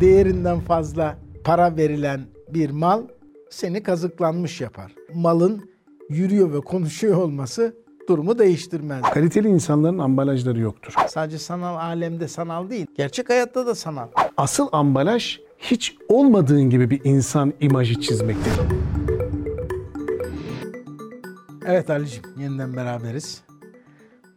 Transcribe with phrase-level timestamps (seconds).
[0.00, 3.02] değerinden fazla para verilen bir mal
[3.50, 4.92] seni kazıklanmış yapar.
[5.14, 5.70] Malın
[6.08, 7.74] yürüyor ve konuşuyor olması
[8.08, 9.02] durumu değiştirmez.
[9.02, 10.94] Kaliteli insanların ambalajları yoktur.
[11.08, 14.08] Sadece sanal alemde sanal değil, gerçek hayatta da sanal.
[14.36, 18.52] Asıl ambalaj hiç olmadığın gibi bir insan imajı çizmektir.
[21.66, 23.42] Evet Ali'cim yeniden beraberiz.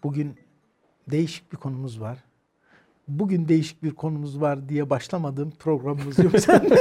[0.03, 0.35] Bugün
[1.11, 2.26] değişik bir konumuz var.
[3.07, 6.75] Bugün değişik bir konumuz var diye başlamadığım programımız yok sende.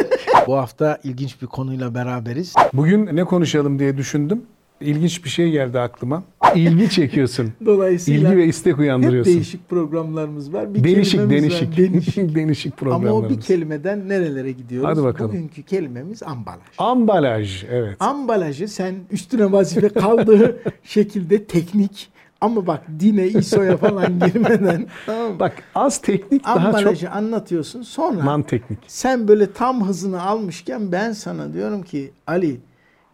[0.46, 2.54] Bu hafta ilginç bir konuyla beraberiz.
[2.72, 4.42] Bugün ne konuşalım diye düşündüm.
[4.80, 6.22] İlginç bir şey geldi aklıma.
[6.54, 7.52] İlgi çekiyorsun.
[7.66, 9.34] Dolayısıyla İlgi ve istek hep uyandırıyorsun.
[9.34, 10.74] değişik programlarımız var.
[10.74, 11.68] Bir Değişik, kelimemiz değişik.
[11.70, 12.34] var, değişik.
[12.34, 13.46] Değişik Ama o bir programlarımız.
[13.46, 14.88] kelimeden nerelere gidiyoruz?
[14.90, 15.30] Hadi bakalım.
[15.30, 16.60] Bugünkü kelimemiz ambalaj.
[16.78, 17.96] Ambalaj, evet.
[18.00, 25.40] Ambalajı sen üstüne vazife kaldığı şekilde teknik ama bak dine, ISO'ya falan girmeden tamam mı?
[25.40, 27.82] Bak az teknik daha çok ambalajı anlatıyorsun.
[27.82, 28.78] Sonra man teknik.
[28.86, 32.60] sen böyle tam hızını almışken ben sana diyorum ki Ali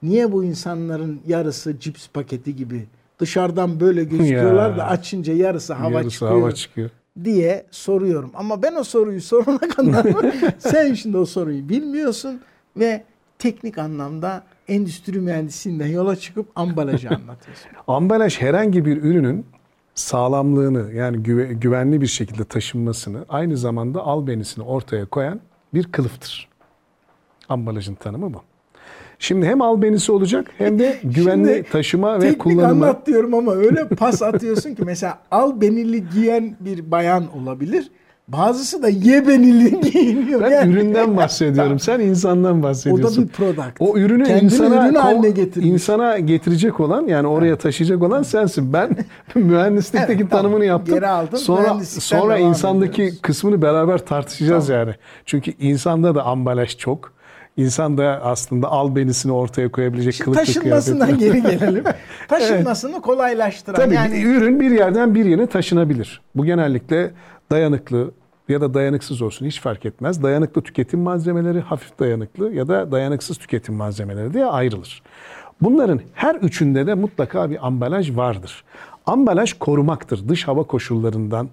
[0.03, 2.87] niye bu insanların yarısı cips paketi gibi
[3.19, 4.77] dışarıdan böyle gözüküyorlar Ya.
[4.77, 6.91] da açınca yarısı hava Yarısı çıkıyor hava çıkıyor.
[7.25, 8.31] diye soruyorum.
[8.35, 10.07] Ama ben o soruyu sorana kadar
[10.59, 12.41] sen şimdi o soruyu bilmiyorsun
[12.77, 13.05] ve
[13.39, 17.71] teknik anlamda endüstri mühendisinden yola çıkıp ambalajı anlatıyorsun.
[17.89, 19.47] Ambalaj herhangi bir ürünün
[19.95, 25.41] sağlamlığını yani güve- güvenli bir şekilde taşınmasını aynı zamanda albenisini ortaya koyan
[25.75, 26.49] bir kılıftır.
[27.49, 28.43] Ambalajın tanımı bu.
[29.19, 32.87] Şimdi hem albenisi olacak hem de güvenli Şimdi taşıma ve Teknik kullanıma.
[32.87, 37.91] anlat diyorum ama öyle pas atıyorsun ki mesela al benili giyen bir bayan olabilir.
[38.33, 40.41] Bazısı da ye benili giyiniyor.
[40.41, 41.79] Ben Yani üründen bahsediyorum.
[41.79, 43.23] Sen insandan o bahsediyorsun.
[43.23, 43.81] da bir product.
[43.81, 45.69] O ürünü Kendini insana ürün haline getirmiş.
[45.71, 48.73] insana getirecek olan yani oraya taşıyacak olan sensin.
[48.73, 48.97] Ben
[49.35, 50.45] mühendislikteki Evet, tamam.
[50.45, 50.95] tanımını yaptım.
[50.95, 51.39] Geri aldım.
[51.39, 53.23] Sonra sonra insandaki ediyoruz.
[53.23, 54.95] kısmını beraber tartışacağız yani.
[55.27, 57.13] Çünkü insanda da ambalaj çok.
[57.57, 61.85] İnsan da aslında albenisini ortaya koyabilecek Şimdi kılıklı taşınmasından geri gelelim.
[62.29, 66.21] Taşınmasını kolaylaştıran Tabii yani ürün bir yerden bir yere taşınabilir.
[66.35, 67.11] Bu genellikle
[67.51, 68.11] dayanıklı
[68.49, 70.23] ya da dayanıksız olsun hiç fark etmez.
[70.23, 75.03] Dayanıklı tüketim malzemeleri, hafif dayanıklı ya da dayanıksız tüketim malzemeleri diye ayrılır.
[75.61, 78.65] Bunların her üçünde de mutlaka bir ambalaj vardır.
[79.07, 80.29] Ambalaj korumaktır.
[80.29, 81.49] Dış hava koşullarından,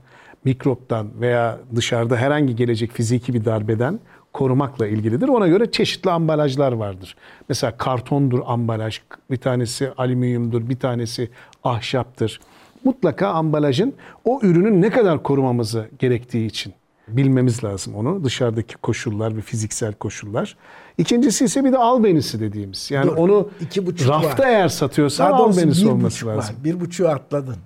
[0.45, 3.99] mikroptan veya dışarıda herhangi gelecek fiziki bir darbeden
[4.33, 5.28] korumakla ilgilidir.
[5.28, 7.16] Ona göre çeşitli ambalajlar vardır.
[7.49, 9.01] Mesela kartondur ambalaj,
[9.31, 11.29] bir tanesi alüminyumdur, bir tanesi
[11.63, 12.39] ahşaptır.
[12.84, 13.94] Mutlaka ambalajın
[14.25, 16.73] o ürünün ne kadar korumamızı gerektiği için
[17.07, 18.23] bilmemiz lazım onu.
[18.23, 20.57] Dışarıdaki koşullar ve fiziksel koşullar.
[20.97, 22.91] İkincisi ise bir de albenisi dediğimiz.
[22.91, 24.50] Yani Dur, onu iki buçuk rafta var.
[24.50, 26.56] eğer satıyorsan daha albenisi bir olması buçuk lazım.
[26.56, 26.63] var.
[26.63, 27.57] Bir buçuğu atladın.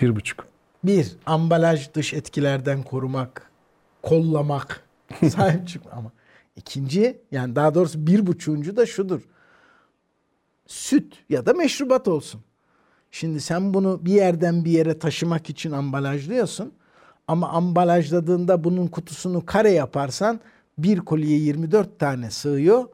[0.00, 0.46] Bir buçuk.
[0.84, 3.50] Bir, ambalaj dış etkilerden korumak,
[4.02, 4.84] kollamak,
[5.30, 6.12] sahip çıkma ama.
[6.56, 9.20] İkinci, yani daha doğrusu bir buçuğuncu da şudur.
[10.66, 12.40] Süt ya da meşrubat olsun.
[13.14, 16.72] Şimdi sen bunu bir yerden bir yere taşımak için ambalajlıyorsun.
[17.28, 20.40] Ama ambalajladığında bunun kutusunu kare yaparsan
[20.78, 22.84] bir kolye 24 tane sığıyor.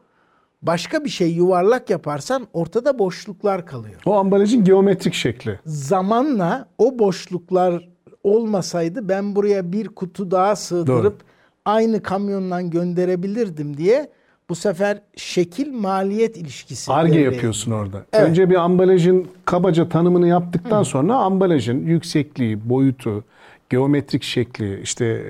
[0.63, 5.61] Başka bir şey yuvarlak yaparsan ortada boşluklar kalıyor O ambalajın geometrik şekli.
[5.67, 7.89] zamanla o boşluklar
[8.25, 11.29] olmasaydı ben buraya bir kutu daha sığdırıp Doğru.
[11.65, 14.11] aynı kamyondan gönderebilirdim diye
[14.51, 16.93] bu sefer şekil maliyet ilişkisi.
[16.93, 18.05] Arge yapıyorsun orada.
[18.13, 18.29] Evet.
[18.29, 23.25] Önce bir ambalajın kabaca tanımını yaptıktan sonra ambalajın yüksekliği, boyutu,
[23.71, 25.23] geometrik şekli, işte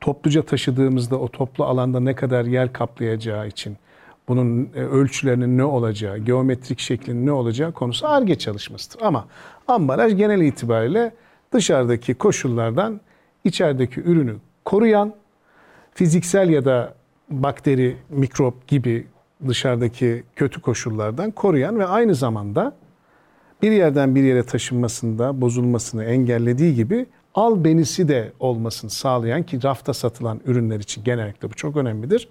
[0.00, 3.76] topluca taşıdığımızda o toplu alanda ne kadar yer kaplayacağı için
[4.28, 9.02] bunun e, ölçülerinin ne olacağı, geometrik şeklinin ne olacağı konusu ARGE çalışmasıdır.
[9.02, 9.26] Ama
[9.68, 11.12] ambalaj genel itibariyle
[11.52, 13.00] dışarıdaki koşullardan
[13.44, 15.14] içerideki ürünü koruyan,
[15.94, 16.94] fiziksel ya da
[17.30, 19.06] bakteri, mikrop gibi
[19.48, 22.76] dışarıdaki kötü koşullardan koruyan ve aynı zamanda
[23.62, 30.40] bir yerden bir yere taşınmasında bozulmasını engellediği gibi albenisi de olmasını sağlayan ki rafta satılan
[30.46, 32.28] ürünler için genellikle bu çok önemlidir.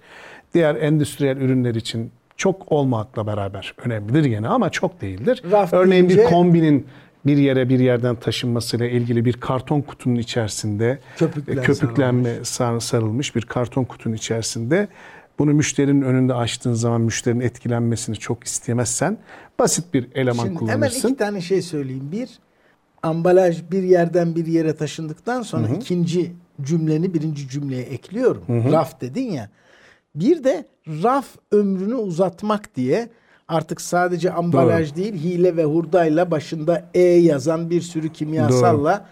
[0.54, 5.42] Diğer endüstriyel ürünler için çok olmakla beraber önemlidir yine ama çok değildir.
[5.50, 6.86] Raf Örneğin bir deyince- kombinin
[7.26, 13.42] bir yere bir yerden taşınmasıyla ilgili bir karton kutunun içerisinde Köpükler köpüklenme sar- sarılmış bir
[13.42, 14.88] karton kutunun içerisinde
[15.38, 19.18] bunu müşterinin önünde açtığın zaman müşterinin etkilenmesini çok istemezsen
[19.58, 21.08] basit bir eleman Şimdi hemen kullanırsın.
[21.08, 22.08] iki tane şey söyleyeyim.
[22.12, 22.28] Bir,
[23.02, 26.32] ambalaj bir yerden bir yere taşındıktan sonra ikinci
[26.62, 28.42] cümleni birinci cümleye ekliyorum.
[28.48, 29.50] Raf dedin ya.
[30.14, 33.08] Bir de raf ömrünü uzatmak diye
[33.48, 39.06] artık sadece ambalaj değil hile ve hurdayla başında E yazan bir sürü kimyasalla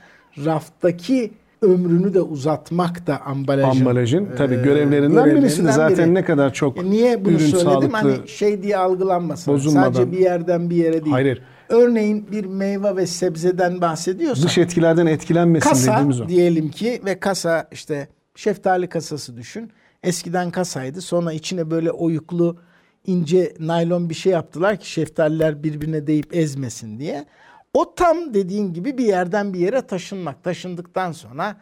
[0.44, 1.30] raftaki
[1.62, 6.14] ömrünü de uzatmak da ambalajın, Ambalajın e, tabii görevlerinden birisi de zaten biri.
[6.14, 7.60] ne kadar çok Ya niye bunu ürün söyledim?
[7.72, 9.52] sağlıklı Hani şey diye algılanmasın.
[9.54, 11.12] bozulmadan- Sadece bir yerden bir yere değil.
[11.12, 11.42] Hayır.
[11.68, 16.28] Örneğin bir meyve ve sebzeden bahsediyorsak dış etkilerden etkilenmesin kasa dediğimiz o.
[16.28, 19.70] diyelim ki ve kasa işte şeftali kasası düşün.
[20.02, 21.00] Eskiden kasaydı.
[21.00, 22.56] Sonra içine böyle oyuklu
[23.06, 27.26] ince naylon bir şey yaptılar ki şeftaliler birbirine değip ezmesin diye.
[27.74, 30.44] O tam dediğin gibi bir yerden bir yere taşınmak.
[30.44, 31.56] Taşındıktan sonra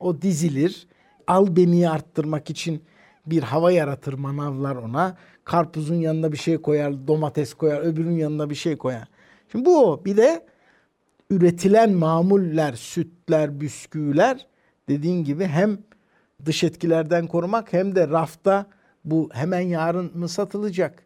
[0.00, 0.86] o dizilir.
[1.26, 2.82] Albeniyi arttırmak için
[3.26, 5.16] bir hava yaratır manavlar ona.
[5.44, 9.08] Karpuzun yanına bir şey koyar, domates koyar, öbürünün yanına bir şey koyar.
[9.52, 10.02] Şimdi bu.
[10.04, 10.46] Bir de
[11.30, 14.46] üretilen mamuller, sütler, bisküviler
[14.88, 15.78] dediğin gibi hem
[16.44, 18.66] dış etkilerden korumak hem de rafta
[19.10, 21.02] bu hemen yarın mı satılacak?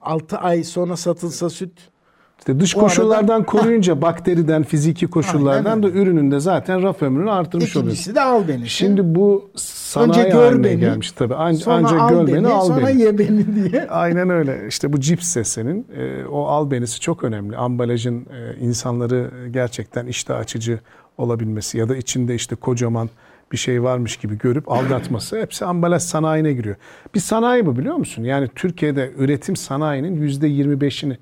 [0.00, 1.90] 6 ay sonra satılsa süt
[2.38, 7.02] İşte dış O koşullardan arada- koruyunca bakteriden, fiziki koşullardan Aynen da ürünün de zaten raf
[7.02, 7.80] ömrünü artırmış oluyorsun.
[7.90, 8.68] ikincisi de al beni.
[8.68, 11.34] Şimdi bu sanayi Önce gör beni, gelmiş tabii.
[11.34, 13.00] An- sonra ancak al gör beni, beni, al sonra beni.
[13.02, 13.86] ye beni diye.
[13.90, 14.64] Aynen öyle.
[14.68, 17.56] İşte bu cipsse senin e, o albenisi çok önemli.
[17.56, 20.78] Ambalajın e, insanları gerçekten iştah açıcı
[21.18, 23.10] olabilmesi ya da içinde işte kocaman
[23.52, 26.76] bir şey varmış gibi görüp aldatması hepsi ambalaj sanayine giriyor.
[27.14, 28.24] Bir sanayi bu biliyor musun?
[28.24, 31.16] Yani Türkiye'de üretim sanayinin %25'ini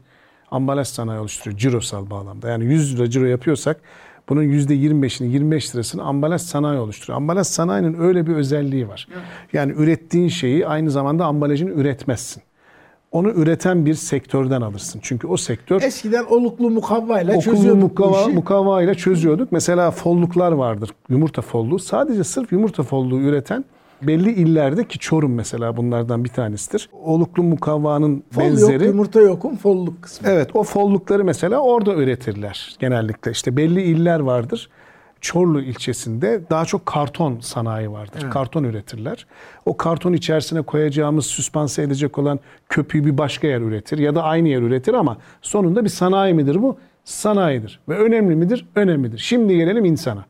[0.51, 2.49] ambalaj sanayi oluşturuyor cirosal bağlamda.
[2.49, 3.81] Yani 100 lira ciro yapıyorsak
[4.29, 7.17] bunun %25'ini 25 lirasını ambalaj sanayi oluşturuyor.
[7.17, 9.09] Ambalaj sanayinin öyle bir özelliği var.
[9.53, 12.43] Yani ürettiğin şeyi aynı zamanda ambalajını üretmezsin.
[13.13, 15.01] Onu üreten bir sektörden alırsın.
[15.03, 18.31] Çünkü o sektör Eskiden oluklu mukavvayla çözüyorduk bu mukava, işi.
[18.31, 19.53] mukavva ile çözüyorduk.
[19.53, 20.91] Mesela folluklar vardır.
[21.09, 21.79] Yumurta folluğu.
[21.79, 23.65] Sadece sırf yumurta folluğu üreten
[24.03, 26.89] belli illerde ki Çorum mesela bunlardan bir tanesidir.
[27.05, 28.85] Oluklu mukavvanın Fol yok, benzeri.
[28.85, 30.29] yumurta yokum, folluk kısmı.
[30.31, 33.31] Evet o follukları mesela orada üretirler genellikle.
[33.31, 34.71] İşte belli iller vardır.
[35.21, 38.31] Çorlu ilçesinde daha çok karton sanayi vardır.
[38.31, 39.27] Karton üretirler.
[39.67, 44.49] O karton içerisine koyacağımız süspanse edecek olan köpüğü bir başka yer üretir ya da aynı
[44.49, 46.79] yer üretir ama sonunda bir sanayi midir bu?
[47.05, 47.81] Sanayidir.
[47.89, 48.67] Ve önemli midir?
[48.75, 49.19] Önemlidir.
[49.19, 50.25] Şimdi gelelim insana.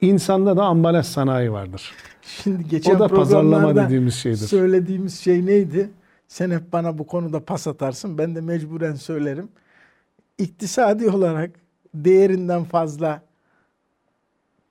[0.00, 1.92] İnsanda da ambalaj sanayi vardır.
[2.22, 4.38] Şimdi geçen O da pazarlama dediğimiz şeydir.
[4.38, 5.90] Söylediğimiz şey neydi?
[6.28, 8.18] Sen hep bana bu konuda pas atarsın.
[8.18, 9.48] Ben de mecburen söylerim.
[10.38, 11.50] İktisadi olarak
[11.94, 13.22] değerinden fazla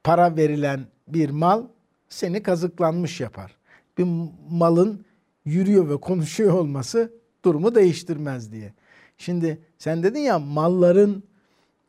[0.03, 1.63] para verilen bir mal
[2.09, 3.51] seni kazıklanmış yapar.
[3.97, 4.07] Bir
[4.49, 5.05] malın
[5.45, 7.11] yürüyor ve konuşuyor olması
[7.45, 8.73] durumu değiştirmez diye.
[9.17, 11.23] Şimdi sen dedin ya malların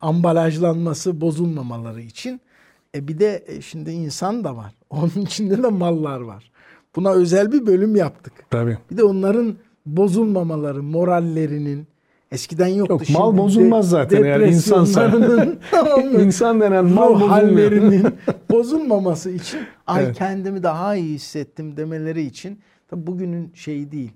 [0.01, 2.41] ambalajlanması bozulmamaları için.
[2.95, 4.73] E bir de e, şimdi insan da var.
[4.89, 6.51] Onun içinde de mallar var.
[6.95, 8.33] Buna özel bir bölüm yaptık.
[8.49, 8.77] Tabii.
[8.91, 9.55] Bir de onların
[9.85, 11.87] bozulmamaları, morallerinin
[12.31, 12.93] eskiden yoktu.
[12.93, 15.05] Yok, mal Şimdi bozulmaz zaten eğer insansa.
[16.19, 17.29] İnsan denen mal bozulmuyor.
[17.29, 18.07] hallerinin
[18.51, 20.17] bozulmaması için ay Evet.
[20.17, 24.11] kendimi daha iyi hissettim demeleri için tabi bugünün şeyi değil.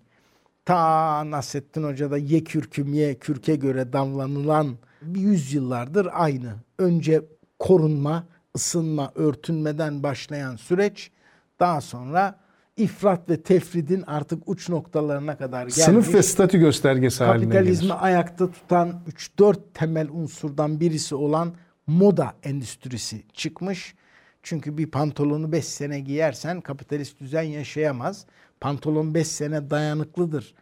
[0.65, 4.67] Ta Nasrettin Hoca'da ye kürküm ye kürke göre damlanılan
[5.01, 6.53] bir yüzyıllardır aynı.
[6.79, 7.21] Önce
[7.59, 8.23] korunma,
[8.55, 11.11] ısınma, örtünmeden başlayan süreç
[11.59, 12.39] daha sonra
[12.77, 15.75] ifrat ve tefridin artık uç noktalarına kadar gelmiş.
[15.75, 18.05] Sınıf ve statü göstergesi haline Kapitalizmi gelir.
[18.05, 19.01] ayakta tutan
[19.37, 21.53] 3-4 temel unsurdan birisi olan
[21.87, 23.95] moda endüstrisi çıkmış.
[24.43, 28.25] Çünkü bir pantolonu 5 sene giyersen kapitalist düzen yaşayamaz.
[28.59, 30.53] Pantolon 5 sene dayanıklıdır.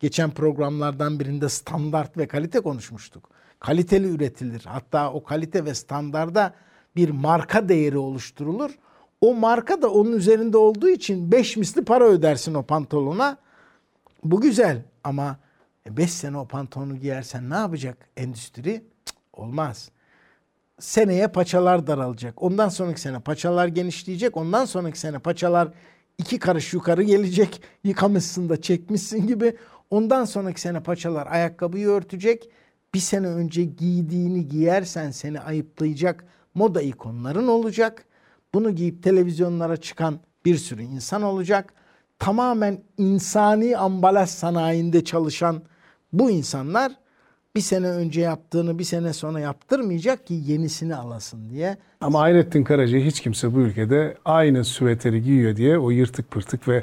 [0.00, 3.30] Geçen programlardan birinde standart ve kalite konuşmuştuk.
[3.60, 4.62] Kaliteli üretilir.
[4.64, 6.54] Hatta o kalite ve standarda
[6.96, 8.78] bir marka değeri oluşturulur.
[9.20, 13.36] O marka da onun üzerinde olduğu için 5 misli para ödersin o pantolona.
[14.24, 15.36] Bu güzel ama
[15.88, 18.84] 5 sene o pantolonu giyersen ne yapacak endüstri?
[19.04, 19.90] Cık, olmaz.
[20.78, 22.42] Seneye paçalar daralacak.
[22.42, 24.36] Ondan sonraki sene paçalar genişleyecek.
[24.36, 25.68] Ondan sonraki sene paçalar
[26.18, 27.62] iki karış yukarı gelecek.
[27.84, 29.56] Yıkamışsın da çekmişsin gibi.
[29.90, 32.50] Ondan sonraki sene paçalar ayakkabıyı örtecek.
[32.94, 38.04] Bir sene önce giydiğini giyersen seni ayıplayacak moda ikonların olacak.
[38.54, 41.74] Bunu giyip televizyonlara çıkan bir sürü insan olacak.
[42.18, 45.62] Tamamen insani ambalaj sanayinde çalışan
[46.12, 46.92] bu insanlar
[47.56, 51.76] bir sene önce yaptığını bir sene sonra yaptırmayacak ki yenisini alasın diye.
[52.00, 56.82] Ama Hayrettin Karaca'yı hiç kimse bu ülkede aynı süveteri giyiyor diye o yırtık pırtık ve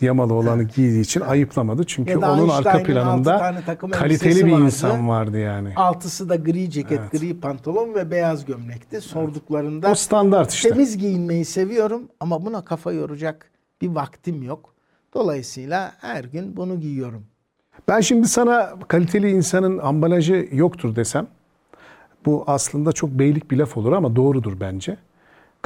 [0.00, 1.84] yamalı olanı giydiği için ayıplamadı.
[1.84, 3.54] Çünkü onun arka planında
[3.92, 4.64] kaliteli bir vardı.
[4.64, 5.72] insan vardı yani.
[5.76, 9.00] Altısı da gri ceket, gri pantolon ve beyaz gömlekti.
[9.00, 10.68] Sorduklarında O standart işte.
[10.68, 13.50] temiz giyinmeyi seviyorum ama buna kafa yoracak
[13.80, 14.74] bir vaktim yok.
[15.14, 17.24] Dolayısıyla her gün bunu giyiyorum.
[17.88, 21.26] Ben şimdi sana kaliteli insanın ambalajı yoktur desem
[22.26, 24.96] bu aslında çok beylik bir laf olur ama doğrudur bence.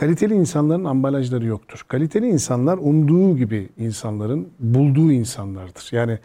[0.00, 1.84] Kaliteli insanların ambalajları yoktur.
[1.88, 5.88] Kaliteli insanlar umduğu gibi insanların bulduğu insanlardır.
[5.92, 6.18] Yani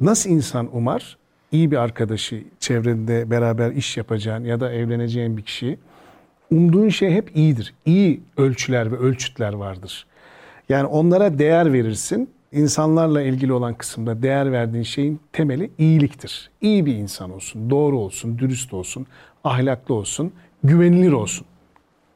[0.00, 1.16] nasıl insan umar?
[1.52, 5.78] İyi bir arkadaşı, çevrende beraber iş yapacağın ya da evleneceğin bir kişiyi
[6.50, 7.74] umduğun şey hep iyidir.
[7.86, 10.06] İyi ölçüler ve ölçütler vardır.
[10.68, 12.30] Yani onlara değer verirsin.
[12.52, 16.50] İnsanlarla ilgili olan kısımda değer verdiğin şeyin temeli iyiliktir.
[16.60, 19.06] İyi bir insan olsun, doğru olsun, dürüst olsun,
[19.44, 20.32] ahlaklı olsun,
[20.64, 21.46] güvenilir olsun.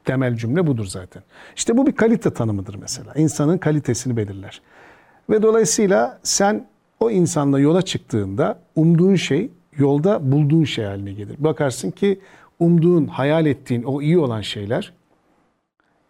[0.05, 1.23] Temel cümle budur zaten.
[1.55, 3.13] İşte bu bir kalite tanımıdır mesela.
[3.15, 4.61] İnsanın kalitesini belirler.
[5.29, 6.67] Ve dolayısıyla sen
[6.99, 11.35] o insanla yola çıktığında umduğun şey yolda bulduğun şey haline gelir.
[11.39, 12.19] Bakarsın ki
[12.59, 14.93] umduğun, hayal ettiğin o iyi olan şeyler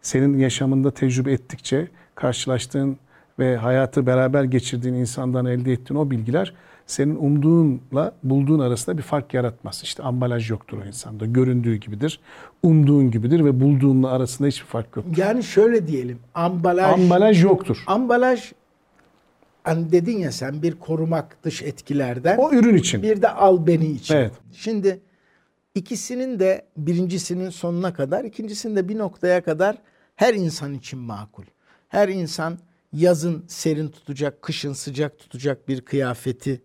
[0.02, 2.98] senin yaşamında tecrübe ettikçe karşılaştığın
[3.38, 6.54] ve hayatı beraber geçirdiğin insandan elde ettiğin o bilgiler
[6.86, 9.80] senin umduğunla bulduğun arasında bir fark yaratmaz.
[9.84, 11.26] İşte ambalaj yoktur o insanda.
[11.26, 12.20] Göründüğü gibidir,
[12.62, 15.16] umduğun gibidir ve bulduğunla arasında hiçbir fark yoktur.
[15.16, 16.18] Yani şöyle diyelim.
[16.34, 17.84] Ambalaj Ambalaj yoktur.
[17.86, 18.52] ambalaj
[19.64, 22.38] hani dedin ya sen bir korumak dış etkilerden.
[22.38, 23.02] O ürün için.
[23.02, 24.14] Bir de al beni için.
[24.14, 24.32] Evet.
[24.52, 25.00] Şimdi
[25.74, 29.76] ikisinin de birincisinin sonuna kadar, ikincisinin de bir noktaya kadar
[30.16, 31.44] her insan için makul.
[31.88, 32.58] Her insan
[32.92, 36.62] yazın serin tutacak, kışın sıcak tutacak bir kıyafeti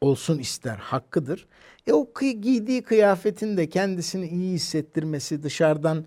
[0.00, 0.76] olsun ister.
[0.76, 1.46] Hakkıdır.
[1.86, 6.04] E o kıy- giydiği kıyafetin de kendisini iyi hissettirmesi, dışarıdan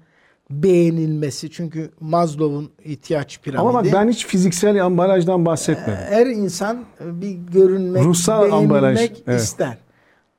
[0.50, 1.52] beğenilmesi.
[1.52, 3.62] Çünkü Maslow'un ihtiyaç piramidi.
[3.62, 6.04] Ama bak ben hiç fiziksel ambalajdan bahsetmedim.
[6.10, 9.42] Her insan bir görünmek, Ruhsal beğenilmek ambalaj, evet.
[9.42, 9.78] ister.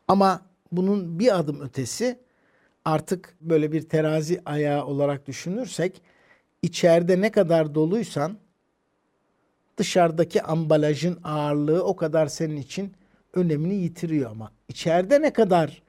[0.08, 0.40] Ama
[0.73, 2.18] bunun bir adım ötesi
[2.84, 6.02] artık böyle bir terazi ayağı olarak düşünürsek
[6.62, 8.38] içeride ne kadar doluysan
[9.76, 12.92] dışarıdaki ambalajın ağırlığı o kadar senin için
[13.34, 15.82] önemini yitiriyor ama içeride ne kadar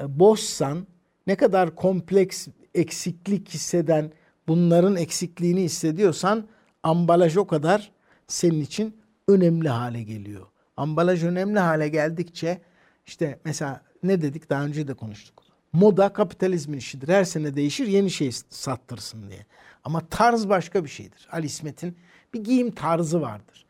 [0.00, 0.86] e, boşsan,
[1.26, 4.12] ne kadar kompleks eksiklik hisseden,
[4.48, 6.48] bunların eksikliğini hissediyorsan
[6.82, 7.92] ambalaj o kadar
[8.26, 8.96] senin için
[9.28, 10.46] önemli hale geliyor.
[10.76, 12.60] Ambalaj önemli hale geldikçe
[13.06, 15.42] işte mesela ne dedik daha önce de konuştuk.
[15.72, 17.08] Moda kapitalizmin işidir.
[17.08, 19.46] Her sene değişir yeni şey sattırsın diye.
[19.84, 21.28] Ama tarz başka bir şeydir.
[21.32, 21.96] Ali İsmet'in
[22.34, 23.66] bir giyim tarzı vardır.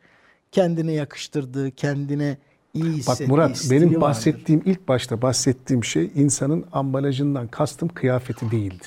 [0.51, 2.37] Kendine yakıştırdığı, kendine
[2.73, 4.01] iyi hissettiği Bak Murat benim vardır.
[4.01, 8.83] bahsettiğim ilk başta bahsettiğim şey insanın ambalajından kastım kıyafeti değildi.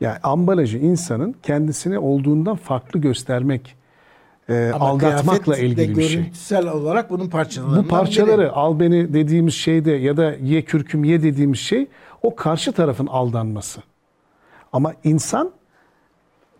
[0.00, 3.76] Yani ambalajı insanın kendisini olduğundan farklı göstermek,
[4.48, 6.16] e, Ama aldatmakla ilgili bir şey.
[6.16, 8.50] görüntüsel olarak bunun parçalarından Bu parçaları biri.
[8.50, 11.86] al beni dediğimiz şeyde ya da ye kürküm ye dediğimiz şey
[12.22, 13.80] o karşı tarafın aldanması.
[14.72, 15.50] Ama insan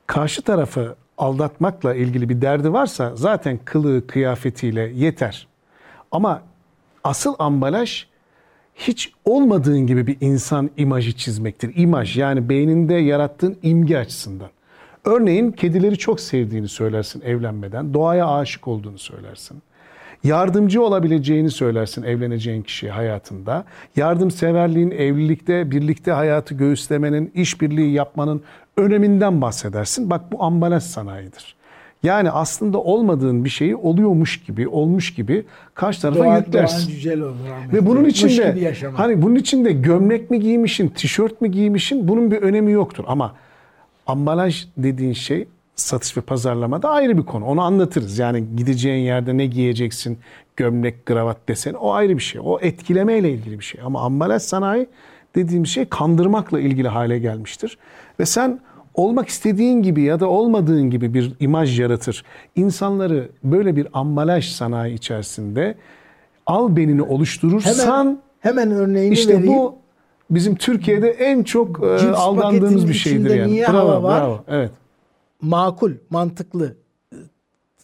[0.06, 5.46] karşı tarafı aldatmakla ilgili bir derdi varsa zaten kılığı kıyafetiyle yeter.
[6.14, 6.42] Ama
[7.04, 8.06] asıl ambalaj
[8.74, 11.72] hiç olmadığın gibi bir insan imajı çizmektir.
[11.76, 14.48] İmaj yani beyninde yarattığın imge açısından.
[15.04, 19.62] Örneğin kedileri çok sevdiğini söylersin evlenmeden, doğaya aşık olduğunu söylersin.
[20.24, 23.64] Yardımcı olabileceğini söylersin evleneceğin kişiye hayatında.
[23.96, 28.42] Yardımseverliğin, evlilikte, birlikte hayatı göğüslemenin, işbirliği yapmanın
[28.76, 30.10] öneminden bahsedersin.
[30.10, 31.56] Bak bu ambalaj sanayidir.
[32.04, 35.44] Yani aslında olmadığın bir şeyi oluyormuş gibi, olmuş gibi
[35.74, 36.78] karşı tarafa Doğan, yüklersin.
[36.78, 37.76] Doğan Cüceloğlu rahmetli.
[37.76, 38.98] Ve bunun içinde yaşamak.
[38.98, 43.04] hani bunun içinde gömlek mi giymişin, tişört mü giymişin bunun bir önemi yoktur.
[43.06, 43.34] Ama
[44.06, 47.44] ambalaj dediğin şey satış ve pazarlamada ayrı bir konu.
[47.44, 48.18] Onu anlatırız.
[48.18, 50.18] Yani gideceğin yerde ne giyeceksin,
[50.56, 52.40] gömlek, kravat desen o ayrı bir şey.
[52.44, 53.80] O etkilemeyle ilgili bir şey.
[53.84, 54.86] Ama ambalaj sanayi
[55.34, 57.78] dediğim şey kandırmakla ilgili hale gelmiştir.
[58.20, 58.60] Ve sen
[58.94, 62.24] olmak istediğin gibi ya da olmadığın gibi bir imaj yaratır.
[62.56, 65.74] İnsanları böyle bir ambalaj sanayi içerisinde
[66.46, 69.54] al benini oluşturursan hemen, hemen örneğini işte vereyim.
[69.54, 69.76] bu
[70.30, 73.52] bizim Türkiye'de en çok e, Cips aldandığımız bir şeydir yani.
[73.52, 74.20] niye bravo, hava var?
[74.22, 74.44] bravo.
[74.48, 74.70] Evet.
[75.42, 76.76] makul, mantıklı
[77.12, 77.16] e,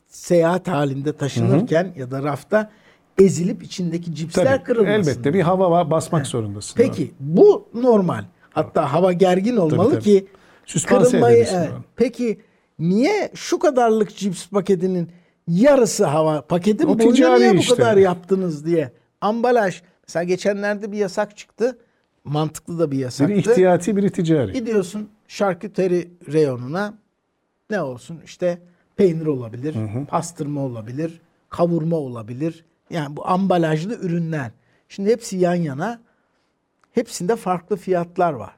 [0.08, 2.70] seyahat halinde taşınırken ya da rafta
[3.18, 5.10] ezilip içindeki cipsler Tabii, kırılmasın.
[5.10, 6.74] elbette bir hava var, basmak zorundasın.
[6.76, 8.24] Peki bu normal.
[8.50, 10.02] Hatta hava gergin olmalı tabii.
[10.02, 10.26] ki
[10.66, 11.70] Süspanse kırılmayı evet.
[11.96, 12.40] Peki
[12.78, 15.10] niye şu kadarlık cips paketinin
[15.48, 17.74] yarısı hava O boyunca ticari niye bu işte.
[17.74, 18.92] kadar yaptınız diye.
[19.20, 19.82] Ambalaj.
[20.08, 21.78] Mesela geçenlerde bir yasak çıktı.
[22.24, 23.32] Mantıklı da bir yasaktı.
[23.34, 24.52] Biri ihtiyati, biri ticari.
[24.52, 26.94] Gidiyorsun şarküteri reyonuna
[27.70, 28.58] ne olsun işte
[28.96, 29.74] peynir olabilir,
[30.08, 32.64] pastırma olabilir, kavurma olabilir.
[32.90, 34.50] Yani bu ambalajlı ürünler.
[34.88, 36.00] Şimdi hepsi yan yana.
[36.92, 38.54] Hepsinde farklı fiyatlar var.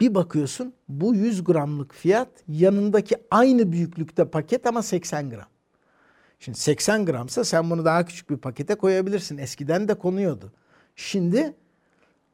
[0.00, 5.46] Bir bakıyorsun bu 100 gramlık fiyat yanındaki aynı büyüklükte paket ama 80 gram.
[6.38, 9.38] Şimdi 80 gramsa sen bunu daha küçük bir pakete koyabilirsin.
[9.38, 10.52] Eskiden de konuyordu.
[10.96, 11.54] Şimdi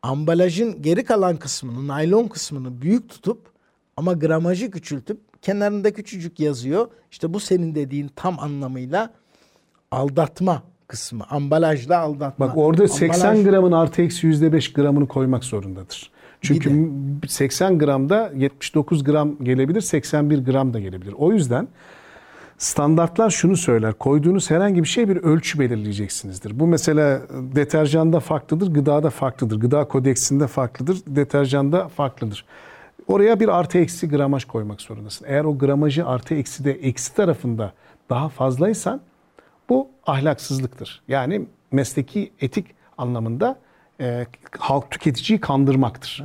[0.02, 3.50] ambalajın geri kalan kısmını, naylon kısmını büyük tutup
[3.96, 6.88] Ama gramajı küçültüp kenarında küçücük yazıyor.
[7.10, 9.10] İşte bu senin dediğin tam anlamıyla
[9.90, 11.24] aldatma kısmı.
[11.30, 12.48] Ambalajla aldatma.
[12.48, 16.10] Bak orada 80 Ambalaj- gramın artı eksi %5 gramını koymak zorundadır.
[16.40, 16.90] Çünkü
[17.28, 21.14] 80 gramda 79 gram gelebilir, 81 gram da gelebilir.
[21.18, 21.68] O yüzden
[22.58, 23.94] standartlar şunu söyler.
[23.94, 26.60] Koyduğunuz herhangi bir şey bir ölçü belirleyeceksinizdir.
[26.60, 29.60] Bu mesela deterjanda farklıdır, gıdada farklıdır.
[29.60, 32.44] Gıda kodeksinde farklıdır, deterjanda farklıdır.
[33.08, 35.26] Oraya bir artı eksi gramaj koymak zorundasın.
[35.28, 37.72] Eğer o gramajı artı eksi de eksi tarafında
[38.10, 39.00] daha fazlaysan
[39.68, 41.02] bu ahlaksızlıktır.
[41.08, 42.66] Yani mesleki etik
[42.98, 43.58] anlamında
[44.00, 44.26] e,
[44.58, 46.24] halk tüketiciyi kandırmaktır.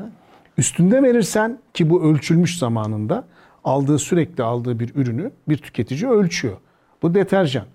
[0.58, 3.24] Üstünde verirsen ki bu ölçülmüş zamanında
[3.63, 6.58] aldığı sürekli aldığı bir ürünü bir tüketici ölçüyor.
[7.03, 7.65] Bu deterjan.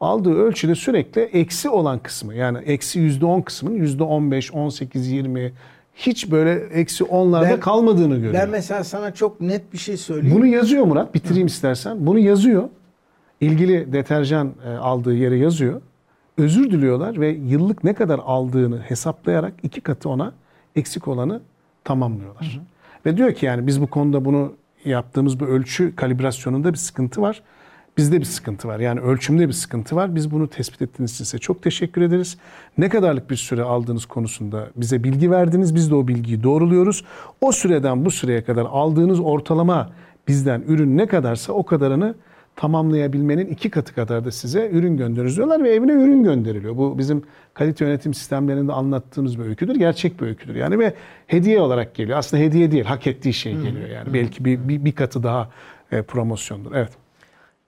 [0.00, 4.68] Aldığı ölçüde sürekli eksi olan kısmı yani eksi yüzde on kısmının yüzde on beş, on
[4.68, 5.52] sekiz, yirmi
[5.94, 8.34] hiç böyle eksi onlarda Ben- kalmadığını görüyor.
[8.34, 10.36] Ben mesela sana çok net bir şey söyleyeyim.
[10.36, 11.14] Bunu yazıyor Murat.
[11.14, 12.06] Bitireyim istersen.
[12.06, 12.68] Bunu yazıyor.
[13.40, 15.80] İlgili deterjan e, aldığı yere yazıyor.
[16.40, 20.32] Özür diliyorlar ve yıllık ne kadar aldığını hesaplayarak iki katı ona
[20.76, 21.40] eksik olanı
[21.84, 22.60] tamamlıyorlar.
[23.06, 24.52] Ve diyor ki yani biz bu konuda bunu
[24.84, 27.42] yaptığımız bu ölçü kalibrasyonunda bir sıkıntı var.
[27.96, 28.80] Bizde bir sıkıntı var.
[28.80, 30.14] Yani ölçümde bir sıkıntı var.
[30.14, 32.38] Biz bunu tespit ettiğiniz için size çok teşekkür ederiz.
[32.78, 35.74] Ne kadarlık bir süre aldığınız konusunda bize bilgi verdiniz.
[35.74, 37.04] Biz de o bilgiyi doğruluyoruz.
[37.40, 39.90] O süreden bu süreye kadar aldığınız ortalama
[40.28, 42.14] bizden ürün ne kadarsa o kadarını
[42.60, 46.76] tamamlayabilmenin iki katı kadar da size ürün gönderiyoruz diyorlar ve evine ürün gönderiliyor.
[46.76, 47.22] Bu bizim
[47.54, 49.74] kalite yönetim sistemlerinde anlattığımız bir öyküdür.
[49.74, 50.54] Gerçek bir öyküdür.
[50.54, 50.94] Yani ve
[51.26, 52.18] hediye olarak geliyor.
[52.18, 53.88] Aslında hediye değil, hak ettiği şey geliyor.
[53.88, 55.50] Yani belki bir, bir, bir katı daha
[55.92, 56.72] e, promosyondur.
[56.72, 56.90] Evet.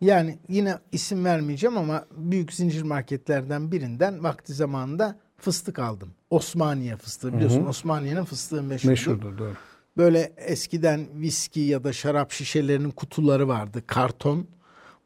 [0.01, 6.09] Yani yine isim vermeyeceğim ama büyük zincir marketlerden birinden vakti zamanında fıstık aldım.
[6.31, 8.91] Osmaniye fıstığı biliyorsun Osmaniye'nin fıstığı meşhurdur.
[8.91, 9.53] Meşhurdur doğru.
[9.97, 14.47] Böyle eskiden viski ya da şarap şişelerinin kutuları vardı karton.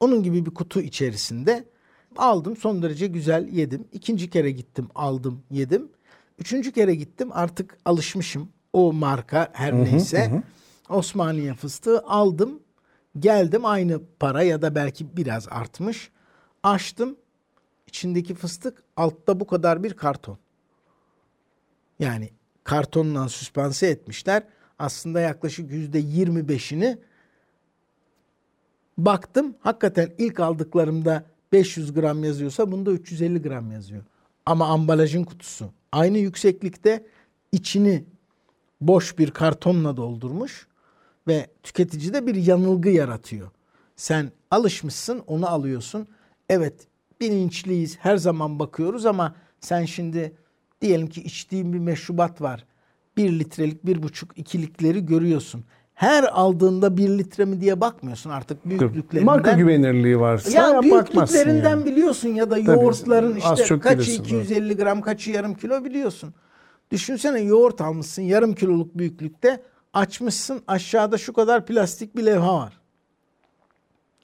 [0.01, 1.65] Onun gibi bir kutu içerisinde
[2.17, 3.85] aldım son derece güzel yedim.
[3.93, 5.89] İkinci kere gittim aldım yedim.
[6.39, 10.43] Üçüncü kere gittim artık alışmışım o marka her neyse.
[10.89, 12.61] Osmaniye fıstığı aldım
[13.19, 16.11] geldim aynı para ya da belki biraz artmış.
[16.63, 17.17] Açtım
[17.87, 20.39] içindeki fıstık altta bu kadar bir karton.
[21.99, 22.31] Yani
[22.65, 24.43] kartonla süspanse etmişler.
[24.79, 26.99] Aslında yaklaşık yüzde 25'ini
[28.99, 29.55] baktım.
[29.61, 34.03] Hakikaten ilk aldıklarımda 500 gram yazıyorsa bunda 350 gram yazıyor.
[34.47, 37.07] Ama ambalajın kutusu aynı yükseklikte
[37.53, 38.05] içini
[38.81, 40.67] boş bir kartonla doldurmuş
[41.29, 43.51] ve tüketicide bir yanılgı yaratıyor.
[43.97, 46.09] Sen alışmışsın onu alıyorsun.
[46.49, 46.87] Evet
[47.21, 50.33] bilinçliyiz her zaman bakıyoruz ama sen şimdi
[50.81, 52.65] diyelim ki içtiğin bir meşrubat var.
[53.17, 55.65] Bir litrelik, bir buçuk, ikilikleri görüyorsun.
[55.97, 59.25] Her aldığında bir litre mi diye bakmıyorsun artık büyüklüklerinden.
[59.25, 61.87] Marka güvenirliği varsa Ya bakmazsın büyüklüklerinden yani.
[61.87, 66.35] biliyorsun ya da yoğurtların az işte kaçı bilirsin, 250 gram kaçı yarım kilo biliyorsun.
[66.91, 72.81] Düşünsene yoğurt almışsın yarım kiloluk büyüklükte açmışsın aşağıda şu kadar plastik bir levha var.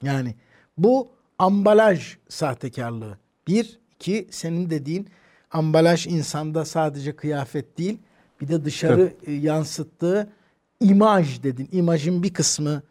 [0.03, 0.35] Yani
[0.79, 1.09] bu
[1.39, 3.19] ambalaj sahtekarlığı.
[3.47, 5.09] Bir, iki senin dediğin
[5.51, 7.99] ambalaj insanda sadece kıyafet değil
[8.41, 10.29] bir de dışarı e, yansıttığı
[10.83, 11.69] imaj dedin.
[11.73, 12.83] İmajın bir kısmı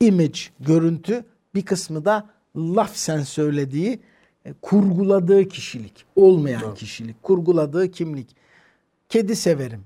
[0.00, 1.24] image, görüntü,
[1.54, 4.00] bir kısmı da laf sen söylediği,
[4.44, 8.36] e, kurguladığı kişilik, olmayan kişilik, kurguladığı kimlik.
[9.08, 9.80] Kedi severim.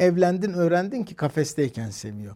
[0.00, 2.34] Evlendin, öğrendin ki kafesteyken seviyor.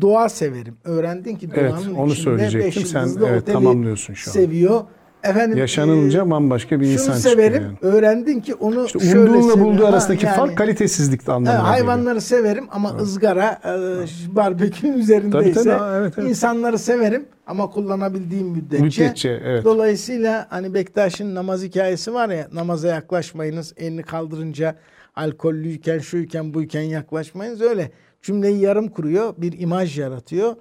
[0.00, 0.76] Doğa severim.
[0.84, 2.82] Öğrendin ki Evet, doğanın onu içinde söyleyecektim.
[2.82, 4.32] beş Sen, evet, tamamlıyorsun şu an.
[4.32, 4.84] Seviyor.
[5.24, 7.52] Efendim Yaşanınca e, bambaşka bir insan severim.
[7.52, 7.94] çıkıyor yani.
[7.96, 11.74] Öğrendin ki onu İşte şöyle umduğunla bulduğu arasındaki yani- fark kalitesizlikte Ha, anlamına geliyor.
[11.74, 16.30] hayvanları severim ama ızgara, e, barbekünün üzerindeyse Tabii, tabii, evet, evet.
[16.30, 18.84] insanları severim ama kullanabildiğim müddetçe.
[19.02, 19.64] Müddetçe, evet.
[19.64, 24.74] Dolayısıyla hani Bektaş'ın namaz hikayesi var ya namaza yaklaşmayınız elini kaldırınca
[25.16, 27.90] alkollüyken şuyken buyken yaklaşmayınız öyle.
[28.22, 30.56] Cümleyi yarım kuruyor bir imaj yaratıyor.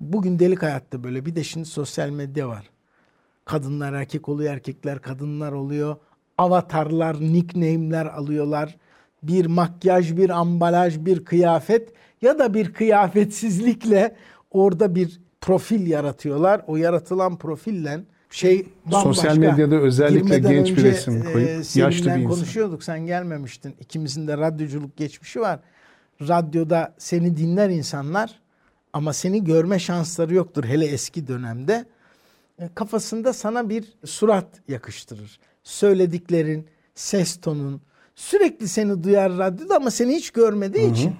[0.00, 2.70] Bugün delik hayatta böyle bir de şimdi sosyal medya var.
[3.48, 5.96] Kadınlar erkek oluyor, erkekler kadınlar oluyor.
[6.38, 8.76] Avatarlar, nickname'ler alıyorlar.
[9.22, 14.16] Bir makyaj, bir ambalaj, bir kıyafet ya da bir kıyafetsizlikle
[14.50, 16.62] orada bir profil yaratıyorlar.
[16.66, 19.14] O yaratılan profille şey bambaşka.
[19.14, 22.24] Sosyal medyada özellikle Girmeden genç bir resim koyup e, yaşlı bir insan.
[22.24, 22.84] konuşuyorduk.
[22.84, 23.74] Sen gelmemiştin.
[23.80, 25.60] İkimizin de radyoculuk geçmişi var.
[26.20, 28.40] Radyoda seni dinler insanlar
[28.92, 31.84] ama seni görme şansları yoktur hele eski dönemde.
[32.58, 35.40] E, Kafasında sana bir surat yakıştırır.
[35.62, 37.80] Söylediklerin, ses tonun,
[38.18, 41.12] Sürekli seni duyar radyoda ama seni hiç görmediği için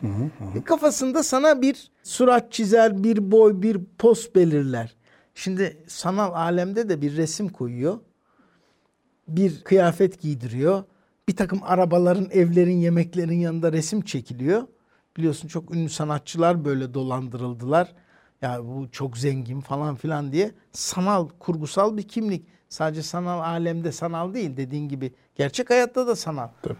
[0.64, 4.96] kafasında sana bir surat çizer, bir boy, bir poz belirler.
[5.35, 7.98] Şimdi sanal alemde de bir resim koyuyor.
[9.29, 10.83] Bir kıyafet giydiriyor.
[11.29, 14.62] Bir takım arabaların, evlerin, yemeklerin yanında resim çekiliyor.
[15.16, 17.94] Biliyorsun çok ünlü sanatçılar böyle dolandırıldılar.
[18.42, 22.46] Ya bu çok zengin falan filan diye sanal, kurgusal bir kimlik.
[22.68, 25.12] Sadece sanal alemde sanal değil dediğin gibi.
[25.35, 26.48] Gerçek hayatta da sanal.
[26.62, 26.77] Tabii.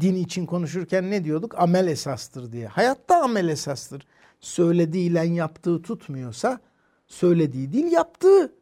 [0.00, 1.54] Din için konuşurken ne diyorduk?
[1.58, 2.66] Amel esastır diye.
[2.66, 4.06] Hayatta amel esastır.
[4.40, 6.60] Söylediğiyle yaptığı tutmuyorsa
[7.06, 8.52] söylediği değil yaptığı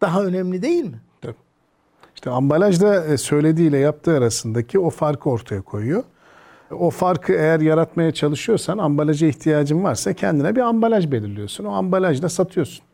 [0.00, 1.00] daha önemli değil mi?
[1.20, 1.36] Tabii.
[2.14, 6.04] İşte ambalajda e, söylediğiyle yaptığı arasındaki o farkı ortaya koyuyor.
[6.78, 11.64] O farkı eğer yaratmaya çalışıyorsan ambalaja ihtiyacın varsa kendine bir ambalaj belirliyorsun.
[11.64, 12.84] O ambalajla satıyorsun.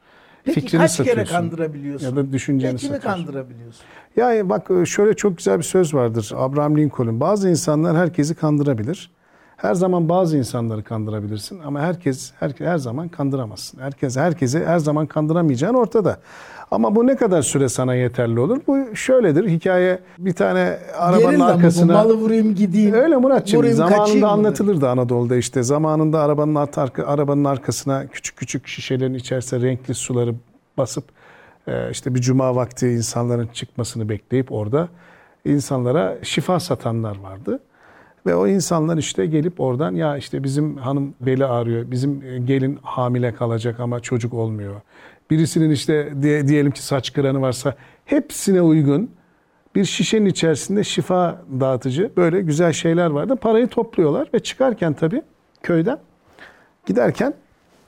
[0.45, 1.35] Peki Fikrini kaç kere satıyorsun.
[1.35, 2.07] kandırabiliyorsun?
[2.07, 3.25] Ya da düşünceni Peki kimi satıyorsun.
[3.25, 3.85] kandırabiliyorsun?
[4.17, 6.33] Yani bak şöyle çok güzel bir söz vardır.
[6.37, 7.21] Abraham Lincoln.
[7.21, 9.11] Bazı insanlar herkesi kandırabilir.
[9.59, 13.81] Her zaman bazı insanları kandırabilirsin ama herkes her, her zaman kandıramazsın.
[13.81, 16.19] Herkes herkese her zaman kandıramayacağın ortada.
[16.71, 18.61] Ama bu ne kadar süre sana yeterli olur?
[18.67, 19.49] Bu şöyledir.
[19.49, 21.57] Hikaye bir tane arabanın Gerilla mı bu?
[21.57, 22.95] arkasına Malı vurayım gideyim.
[22.95, 23.59] Öyle Muratçım.
[23.59, 25.63] Vurayım, Zamanında anlatılırdı Anadolu'da işte.
[25.63, 30.35] Zamanında arabanın arka, arabanın arkasına küçük küçük şişelerin içerisine renkli suları
[30.79, 31.05] basıp
[31.67, 34.89] e, işte bir cuma vakti insanların çıkmasını bekleyip orada
[35.45, 37.61] insanlara şifa satanlar vardı.
[38.29, 42.79] Ve o insanlar işte gelip oradan ya işte bizim hanım beli ağrıyor, bizim e, gelin
[42.83, 44.75] hamile kalacak ama çocuk olmuyor.
[45.31, 49.11] Birisinin işte diye- diyelim ki saç kıranı varsa hepsine uygun
[49.75, 53.37] bir şişenin içerisinde şifa dağıtıcı böyle güzel şeyler vardı.
[53.37, 55.23] Parayı topluyorlar ve çıkarken tabii
[55.63, 55.99] köyden
[56.87, 57.35] giderken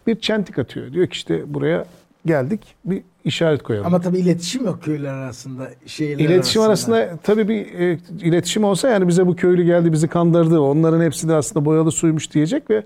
[0.06, 0.92] bir çentik atıyor.
[0.92, 1.84] Diyor ki işte buraya
[2.26, 3.86] geldik bir işaret koyalım.
[3.86, 5.70] Ama tabii iletişim yok köyler arasında.
[5.86, 10.60] Şehirler İletişim arasında tabii bir e, iletişim olsa yani bize bu köylü geldi bizi kandırdı.
[10.60, 12.84] Onların hepsi de aslında boyalı suymuş diyecek ve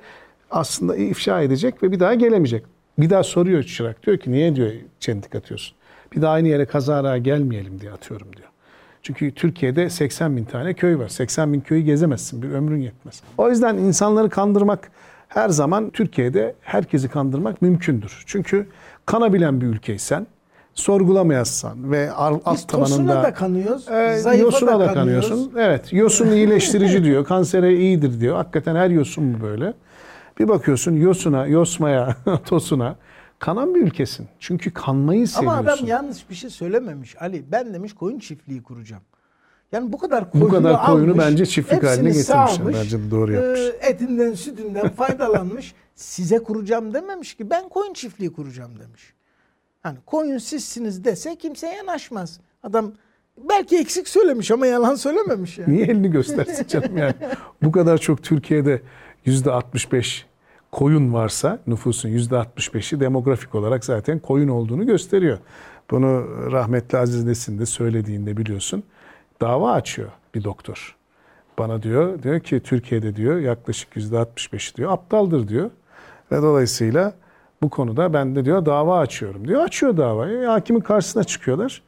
[0.50, 2.64] aslında ifşa edecek ve bir daha gelemeyecek.
[2.98, 4.06] Bir daha soruyor çırak.
[4.06, 4.70] Diyor ki niye diyor
[5.00, 5.76] çentik atıyorsun?
[6.16, 8.48] Bir daha aynı yere kazara gelmeyelim diye atıyorum diyor.
[9.02, 11.08] Çünkü Türkiye'de 80 bin tane köy var.
[11.08, 12.42] 80 bin köyü gezemezsin.
[12.42, 13.22] Bir ömrün yetmez.
[13.38, 14.90] O yüzden insanları kandırmak
[15.34, 18.22] her zaman Türkiye'de herkesi kandırmak mümkündür.
[18.26, 18.66] Çünkü
[19.06, 20.26] kanabilen bir ülkeysen,
[20.74, 23.22] sorgulamayassan ve alt Biz tabanında...
[23.22, 23.84] da kanıyoruz.
[23.84, 25.28] Zayıfa yosuna da, kanıyoruz.
[25.28, 25.52] kanıyorsun.
[25.58, 25.92] Evet.
[25.92, 27.24] Yosun iyileştirici diyor.
[27.24, 28.36] Kansere iyidir diyor.
[28.36, 29.74] Hakikaten her yosun mu böyle?
[30.38, 32.16] Bir bakıyorsun yosuna, yosmaya,
[32.46, 32.96] tosuna
[33.38, 34.28] kanan bir ülkesin.
[34.40, 35.58] Çünkü kanmayı seviyorsun.
[35.58, 37.22] Ama adam yanlış bir şey söylememiş.
[37.22, 39.02] Ali ben demiş koyun çiftliği kuracağım.
[39.72, 43.60] Yani bu kadar Bu koyunu kadar koyunu almış, bence çiftlik haline sağmış, Bence doğru yapmış.
[43.60, 45.74] e, etinden sütünden faydalanmış.
[45.94, 49.14] Size kuracağım dememiş ki ben koyun çiftliği kuracağım demiş.
[49.82, 52.40] Hani koyun sizsiniz dese kimse yanaşmaz.
[52.62, 52.92] Adam
[53.48, 55.74] belki eksik söylemiş ama yalan söylememiş yani.
[55.74, 57.14] Niye elini göstersin canım yani?
[57.62, 58.82] Bu kadar çok Türkiye'de
[59.24, 60.26] yüzde 65
[60.72, 65.38] koyun varsa nüfusun yüzde 65'i demografik olarak zaten koyun olduğunu gösteriyor.
[65.90, 68.82] Bunu rahmetli Aziz Nesin de söylediğinde biliyorsun.
[69.40, 70.96] Dava açıyor bir doktor.
[71.58, 75.70] Bana diyor, diyor ki Türkiye'de diyor yaklaşık yüzde 65 diyor aptaldır diyor.
[76.32, 77.14] Ve dolayısıyla
[77.62, 79.64] bu konuda ben de diyor dava açıyorum diyor.
[79.64, 80.42] Açıyor davayı.
[80.42, 81.82] E, Hakimin karşısına çıkıyorlar.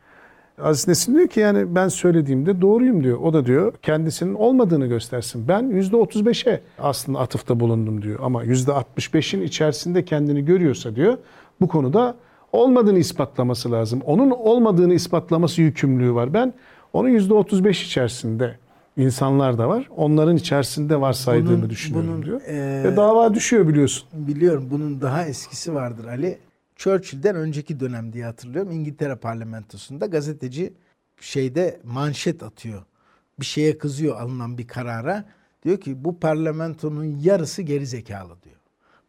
[0.62, 3.18] Aziz Nesin diyor ki yani ben söylediğimde doğruyum diyor.
[3.20, 5.48] O da diyor kendisinin olmadığını göstersin.
[5.48, 8.18] Ben %35'e aslında atıfta bulundum diyor.
[8.22, 11.18] Ama %65'in içerisinde kendini görüyorsa diyor
[11.61, 12.14] bu konuda
[12.52, 14.00] olmadığını ispatlaması lazım.
[14.06, 16.35] Onun olmadığını ispatlaması yükümlülüğü var.
[16.35, 16.54] Ben
[16.96, 18.59] onun %35 içerisinde
[18.96, 19.88] insanlar da var.
[19.96, 22.40] Onların içerisinde varsaydığımı Bunun- düşünüyorum bunun, diyor.
[22.40, 24.09] eee, Ve dava düşüyor biliyorsun.
[24.12, 26.38] Biliyorum bunun daha eskisi vardır Ali.
[26.76, 28.72] Churchill'den önceki dönem diye hatırlıyorum.
[28.72, 30.72] İngiltere parlamentosunda gazeteci
[31.20, 32.82] şeyde manşet atıyor.
[33.40, 35.24] Bir şeye kızıyor alınan bir karara.
[35.64, 38.56] Diyor ki bu parlamentonun yarısı geri zekalı diyor.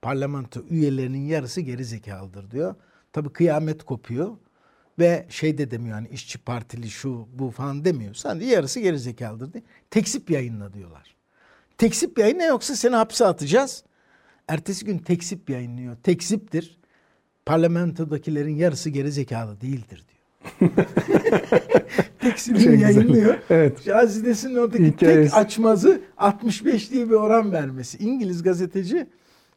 [0.02, 2.76] Parlamento üyelerinin yarısı geri zekalıdır diyor.
[3.14, 4.30] Tabii kıyamet kopuyor.
[5.00, 8.16] Ve şey de demiyor hani işçi partili şu bu falan demiyor.
[8.16, 9.64] De yarısı geri zekalıdır diye.
[9.92, 11.16] Tekzip yayınla diyorlar.
[11.78, 13.84] Tekzip yayınla yoksa seni hapse atacağız.
[14.48, 15.96] Ertesi gün tekzip yayınlıyor.
[16.04, 16.78] Tekziptir.
[17.46, 20.18] Parlamentodakilerin yarısı geri zekalı değildir diyor.
[22.20, 22.96] Tekzip'in Şey güzel.
[22.96, 23.38] yayınlıyor.
[23.50, 23.88] Evet.
[23.96, 25.30] Aziz Nesin'in oradaki Hikayesi.
[25.32, 27.98] tek açmazı 65 diye bir oran vermesi.
[27.98, 29.08] İngiliz gazeteci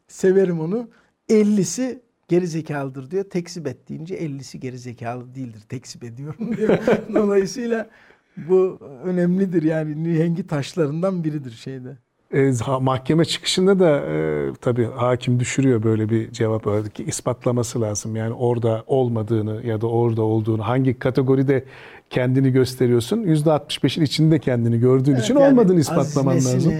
[0.08, 0.88] severim onu.
[1.28, 1.98] 50'si
[2.30, 3.24] geri zekalıdır diyor.
[3.24, 5.62] Tekzip et deyince 50'si geri zekalı değildir.
[5.68, 6.78] Tekzip ediyorum diyor.
[7.14, 7.88] Dolayısıyla
[8.36, 11.96] bu önemlidir yani nihengi taşlarından biridir şeyde.
[12.34, 18.16] E, mahkeme çıkışında da e, tabii hakim düşürüyor böyle bir cevap olarak ki ispatlaması lazım.
[18.16, 21.64] Yani orada olmadığını ya da orada olduğunu hangi kategoride
[22.10, 23.22] kendini gösteriyorsun?
[23.22, 26.72] %65'in içinde kendini gördüğün için Yani olmadığını ispatlaman lazım.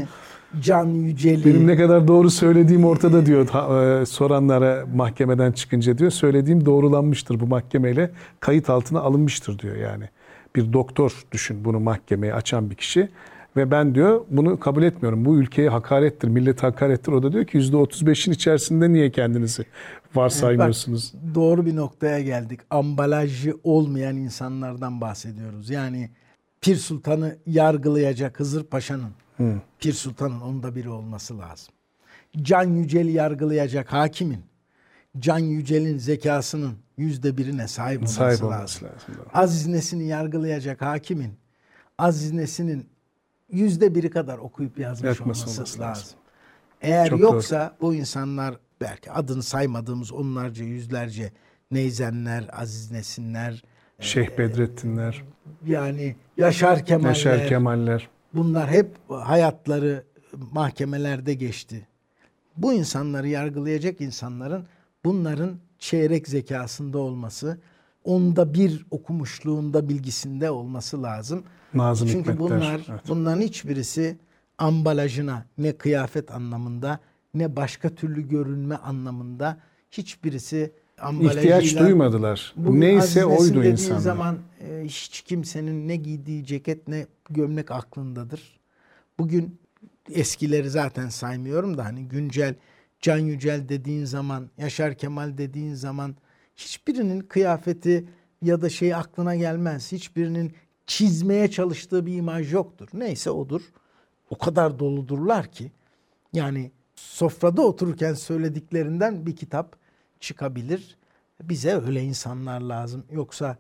[0.61, 6.11] Can Yücel'i, Benim ne kadar doğru söylediğim ortada diyor ha- e, soranlara mahkemeden çıkınca diyor.
[6.11, 8.11] Söylediğim doğrulanmıştır bu mahkemeyle
[8.41, 10.05] kayıt altına alınmıştır diyor yani.
[10.57, 13.09] Bir doktor düşün bunu mahkemeye açan bir kişi
[13.57, 15.25] ve ben diyor bunu kabul etmiyorum.
[15.25, 17.13] Bu ülkeye hakarettir, millet hakarettir.
[17.13, 19.65] O da diyor ki %35'in içerisinde niye kendinizi
[20.15, 21.13] varsaymıyorsunuz?
[21.15, 22.61] Bak, doğru bir noktaya geldik.
[22.71, 25.71] Ambalajı olmayan insanlardan bahsediyoruz.
[25.71, 26.11] Yani
[26.61, 29.13] Pir Sultan'ı yargılayacak Hızır Paşa'nın,
[29.79, 31.75] Pir Sultan'ın onda biri olması lazım.
[32.43, 34.45] Can Yücel'i yargılayacak hakimin,
[35.19, 38.49] Can Yücel'in zekasının yüzde birine sahip olması, Sahip lazım.
[38.49, 39.25] olması lazım.
[39.35, 41.33] Aziz Nesin'i yargılayacak hakimin,
[41.99, 42.89] Aziz Nesin'in
[43.51, 45.81] yüzde biri kadar okuyup yazmış olması, olması lazım.
[45.83, 46.19] lazım.
[46.83, 51.33] Eğer Çok yoksa bu insanlar belki adını saymadığımız onlarca yüzlerce
[51.71, 53.63] Neyzenler, Aziz Nesinler,
[54.01, 55.23] Şeyh Bedrettinler,
[55.67, 58.09] yani Yaşar Kemaller, Yaşar Kemaller.
[58.35, 60.05] bunlar hep hayatları
[60.53, 61.87] mahkemelerde geçti.
[62.57, 64.67] Bu insanları yargılayacak insanların
[65.05, 67.59] bunların çeyrek zekasında olması,
[68.05, 71.45] onda bir okumuşluğunda bilgisinde olması lazım.
[71.75, 72.59] Nazım Çünkü Hikmetler.
[72.59, 73.01] bunlar Evet.
[73.09, 74.19] bunların hiçbirisi
[74.59, 77.01] ambalajına ne kıyafet anlamında
[77.35, 79.59] ne başka türlü görünme anlamında
[79.91, 80.73] hiçbirisi
[81.21, 82.55] İhtiyaç duymadılar.
[82.57, 84.01] Bugün Neyse oydu insanlar.
[84.01, 88.61] zaman e, hiç kimsenin ne giydiği ceket ne gömlek aklındadır.
[89.19, 89.61] Bugün
[90.13, 92.55] eskileri zaten saymıyorum da hani güncel
[93.01, 96.17] Can Yücel dediğin zaman, Yaşar Kemal dediğin zaman
[96.57, 98.09] hiçbirinin kıyafeti
[98.43, 99.93] ya da şey aklına gelmez.
[99.93, 100.53] Hiçbirinin
[100.87, 102.89] çizmeye çalıştığı bir imaj yoktur.
[102.93, 103.63] Neyse odur.
[104.31, 105.73] O kadar doludurlar ki
[106.33, 109.77] yani sofrada otururken söylediklerinden bir kitap
[110.21, 110.97] çıkabilir.
[111.43, 113.05] Bize öyle insanlar lazım.
[113.13, 113.57] Yoksa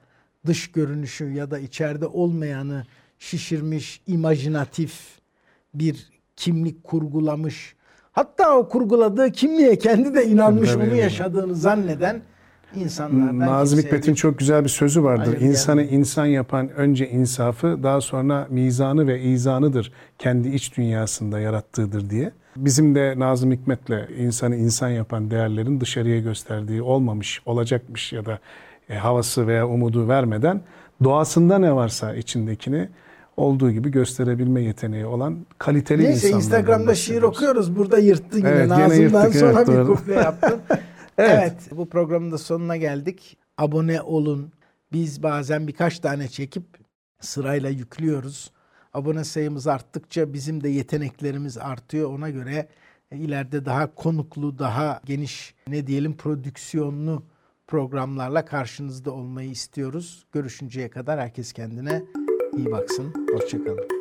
[0.47, 2.85] dış görünüşü ya da içeride olmayanı
[3.19, 5.01] şişirmiş, imajinatif
[5.75, 7.75] bir kimlik kurgulamış.
[8.13, 12.23] Hatta o kurguladığı kimliğe kendi de inanmış, onu yaşadığını zanneden
[12.75, 15.27] insanlardan Nazım Hikmet'in çok güzel bir sözü vardır.
[15.27, 15.91] Hayır, İnsanı yani.
[15.91, 19.93] insan yapan önce insafı, daha sonra mizanı ve izanıdır.
[20.19, 22.33] Kendi iç dünyasında yarattığıdır diye.
[22.57, 28.39] Bizim de Nazım Hikmet'le insanı insan yapan değerlerin dışarıya gösterdiği olmamış, olacakmış ya da
[28.89, 30.61] e, havası veya umudu vermeden
[31.05, 32.89] doğasında ne varsa içindekini
[33.37, 37.77] olduğu gibi gösterebilme yeteneği olan kaliteli Neyse insanlardan Instagram'da şiir okuyoruz.
[37.77, 38.49] Burada yırttın yine.
[38.49, 40.61] Evet, Nazım'dan yırttık, sonra evet, bir kuple yaptın.
[41.19, 41.31] evet.
[41.43, 41.55] Evet.
[41.73, 43.39] Bu programın da sonuna geldik.
[43.59, 44.53] Abone olun.
[44.93, 46.65] Biz bazen birkaç tane çekip
[47.21, 48.51] sırayla yüklüyoruz.
[48.93, 52.11] Abone sayımız arttıkça bizim de yeteneklerimiz artıyor.
[52.11, 52.69] Ona göre
[53.13, 57.23] ileride daha konuklu, daha geniş ne diyelim prodüksiyonlu
[57.67, 60.27] programlarla karşınızda olmayı istiyoruz.
[60.33, 62.03] Görüşünceye kadar herkes kendine
[62.57, 63.27] iyi baksın.
[63.33, 64.00] Hoşçakalın.